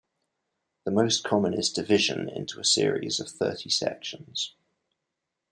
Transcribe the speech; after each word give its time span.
The 0.83 0.89
most 0.89 1.23
common 1.23 1.53
is 1.53 1.71
division 1.71 2.27
into 2.27 2.59
a 2.59 2.65
series 2.65 3.19
of 3.19 3.29
thirty 3.29 3.69
sections. 3.69 4.55